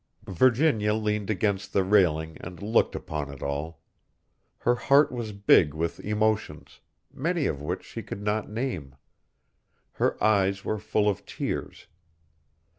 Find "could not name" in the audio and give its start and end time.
8.01-8.95